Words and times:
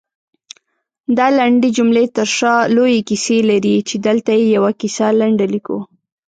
دالنډې 1.17 1.69
جملې 1.77 2.05
ترشا 2.15 2.55
لويې 2.75 3.01
کيسې 3.09 3.37
لري، 3.49 3.75
چې 3.87 3.95
دلته 4.07 4.31
يې 4.39 4.45
يوه 4.55 4.71
کيسه 4.81 5.07
لنډه 5.19 5.45
ليکو 5.53 5.77